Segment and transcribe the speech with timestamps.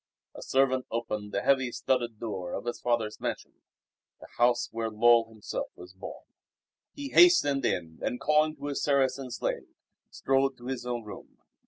[0.33, 3.61] A servant opened the heavy, studded door of his father's mansion
[4.19, 6.25] the house where Lull himself was born.
[6.95, 9.67] He hastened in and, calling to his Saracen slave,
[10.09, 11.37] strode to his own room.